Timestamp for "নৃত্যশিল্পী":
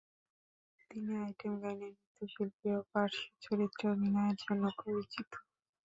1.91-2.67